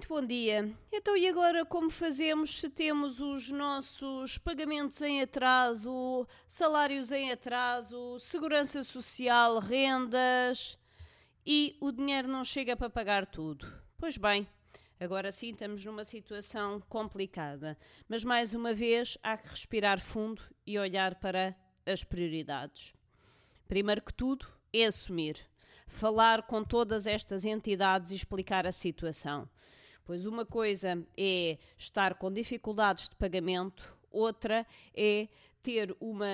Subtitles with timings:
[0.00, 0.74] Muito bom dia.
[0.90, 8.18] Então, e agora como fazemos se temos os nossos pagamentos em atraso, salários em atraso,
[8.18, 10.78] segurança social, rendas
[11.44, 13.70] e o dinheiro não chega para pagar tudo?
[13.98, 14.48] Pois bem,
[14.98, 17.76] agora sim estamos numa situação complicada,
[18.08, 21.54] mas mais uma vez há que respirar fundo e olhar para
[21.84, 22.94] as prioridades.
[23.68, 25.46] Primeiro que tudo, é assumir
[25.90, 29.46] falar com todas estas entidades e explicar a situação.
[30.10, 35.28] Pois uma coisa é estar com dificuldades de pagamento, outra é
[35.62, 36.26] ter uma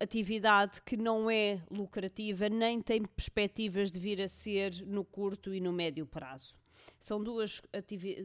[0.00, 5.60] atividade que não é lucrativa nem tem perspectivas de vir a ser no curto e
[5.60, 6.58] no médio prazo.
[7.00, 7.62] São duas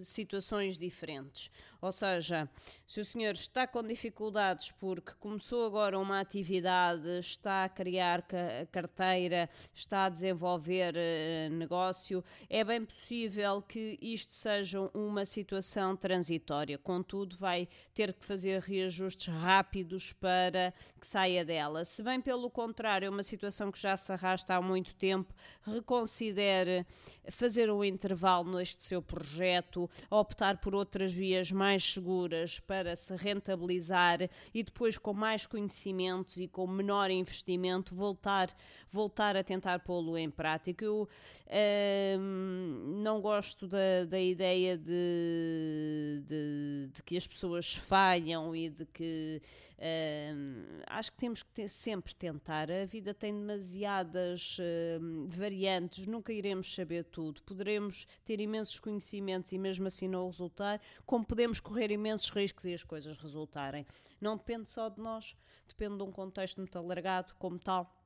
[0.03, 1.49] situações diferentes.
[1.81, 2.47] Ou seja,
[2.85, 8.23] se o senhor está com dificuldades porque começou agora uma atividade, está a criar
[8.71, 16.77] carteira, está a desenvolver uh, negócio, é bem possível que isto seja uma situação transitória.
[16.77, 21.83] Contudo, vai ter que fazer reajustes rápidos para que saia dela.
[21.83, 26.85] Se bem pelo contrário, é uma situação que já se arrasta há muito tempo, reconsidere
[27.31, 34.29] fazer um intervalo neste seu projeto, optar por outras vias mais seguras para se rentabilizar
[34.53, 38.55] e depois com mais conhecimentos e com menor investimento voltar,
[38.91, 40.85] voltar a tentar pô-lo em prática.
[40.85, 41.07] Eu
[41.47, 48.85] uh, não gosto da, da ideia de, de, de, que as pessoas falham e de
[48.85, 49.41] que
[49.77, 52.69] uh, acho que temos que ter, sempre tentar.
[52.71, 57.41] A vida tem demasiadas uh, variantes, nunca iremos saber tudo.
[57.43, 62.73] Poderemos ter imensos conhecimentos e mesmo assim não resultar, como podemos correr imensos riscos e
[62.73, 63.85] as coisas resultarem.
[64.19, 65.35] Não depende só de nós,
[65.67, 67.97] depende de um contexto muito alargado, como tal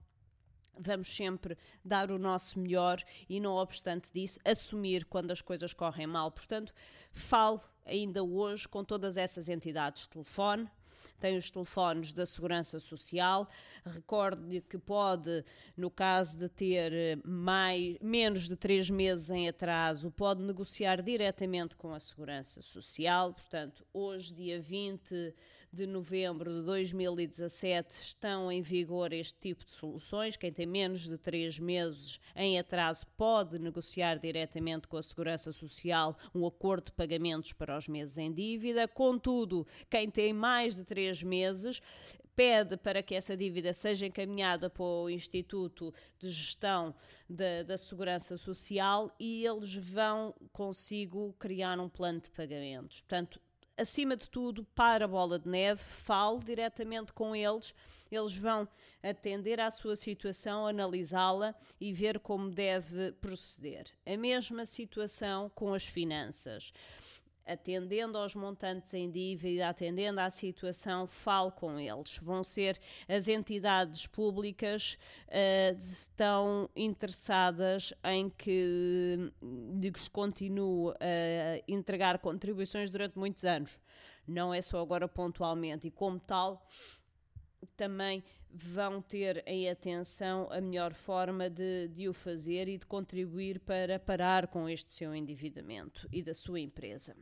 [0.78, 6.08] vamos sempre dar o nosso melhor e, não obstante disso, assumir quando as coisas correm
[6.08, 6.32] mal.
[6.32, 6.74] Portanto,
[7.12, 10.70] fale ainda hoje com todas essas entidades de telefone
[11.20, 13.50] tem os telefones da Segurança Social.
[13.86, 15.44] Recorde que pode,
[15.76, 21.76] no caso de ter eh, mais, menos de três meses em atraso, pode negociar diretamente
[21.76, 23.34] com a Segurança Social.
[23.34, 25.34] Portanto, hoje, dia 20
[25.76, 30.38] de novembro de 2017, estão em vigor este tipo de soluções.
[30.38, 36.18] Quem tem menos de três meses em atraso pode negociar diretamente com a Segurança Social
[36.34, 38.88] um acordo de pagamentos para os meses em dívida.
[38.88, 41.82] Contudo, quem tem mais de três meses,
[42.34, 46.96] pede para que essa dívida seja encaminhada para o Instituto de Gestão
[47.30, 53.02] da, da Segurança Social e eles vão consigo criar um plano de pagamentos.
[53.02, 53.42] Portanto,
[53.78, 57.74] acima de tudo, para a bola de neve, fale diretamente com eles,
[58.12, 58.68] eles vão
[59.04, 63.88] atender à sua situação, analisá-la e ver como deve proceder.
[64.06, 66.74] A mesma situação com as finanças
[67.46, 72.18] atendendo aos montantes em dívida, atendendo à situação, fale com eles.
[72.18, 74.98] Vão ser as entidades públicas
[75.28, 79.32] uh, estão interessadas em que
[79.96, 83.80] se continue a entregar contribuições durante muitos anos.
[84.28, 86.66] Não é só agora pontualmente e como tal
[87.76, 93.60] também vão ter em atenção a melhor forma de, de, o fazer e de contribuir
[93.60, 97.16] para parar com este seu endividamento e da sua empresa.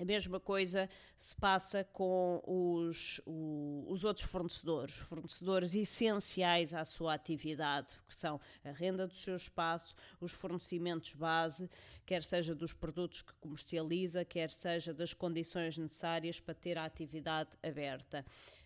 [0.00, 7.12] A mesma coisa se passa com os, o, os outros fornecedores, fornecedores essenciais à sua
[7.12, 11.68] atividade, que são a renda do seu espaço, os fornecimentos base,
[12.06, 17.50] quer seja dos produtos que comercializa, quer seja das condições necessárias para ter a atividade
[17.62, 18.24] aberta.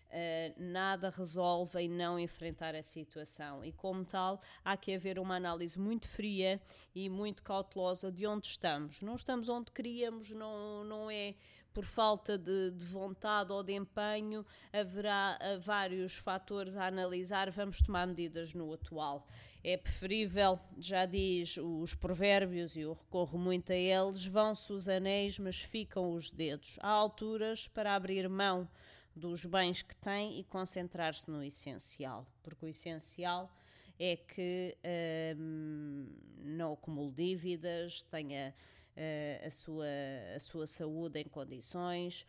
[0.09, 5.35] Uh, nada resolve em não enfrentar a situação e, como tal, há que haver uma
[5.35, 6.61] análise muito fria
[6.93, 9.01] e muito cautelosa de onde estamos.
[9.01, 11.35] Não estamos onde queríamos, não, não é
[11.75, 17.79] por falta de, de vontade ou de empenho, haverá uh, vários fatores a analisar, vamos
[17.81, 19.27] tomar medidas no atual.
[19.61, 25.37] É preferível, já diz os provérbios, e eu recorro muito a eles: vão-se os anéis,
[25.37, 26.77] mas ficam os dedos.
[26.79, 28.69] Há alturas para abrir mão
[29.15, 33.51] dos bens que tem e concentrar-se no essencial, porque o essencial
[33.97, 34.77] é que
[35.37, 36.07] hum,
[36.37, 38.53] não acumule dívidas, tenha
[38.95, 39.85] uh, a, sua,
[40.35, 42.25] a sua saúde em condições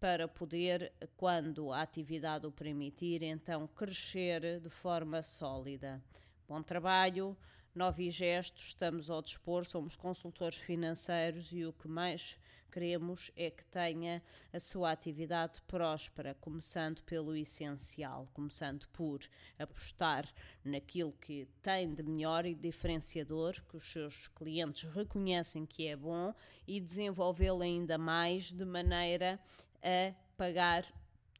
[0.00, 6.02] para poder, quando a atividade o permitir, então crescer de forma sólida.
[6.48, 7.36] Bom trabalho,
[7.72, 12.36] Novi Gesto, estamos ao dispor, somos consultores financeiros e o que mais
[12.68, 14.20] queremos é que tenha
[14.52, 19.20] a sua atividade próspera, começando pelo essencial, começando por
[19.56, 20.28] apostar
[20.64, 26.34] naquilo que tem de melhor e diferenciador, que os seus clientes reconhecem que é bom
[26.66, 29.38] e desenvolvê-lo ainda mais de maneira
[29.80, 30.84] a pagar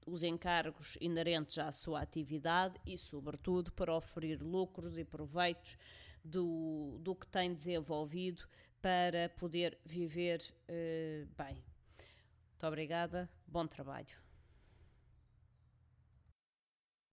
[0.06, 5.76] os encargos inerentes à sua atividade e, sobretudo, para oferir lucros e proveitos
[6.24, 8.42] do, do que tem desenvolvido
[8.80, 11.62] para poder viver uh, bem.
[12.50, 14.29] Muito obrigada, bom trabalho.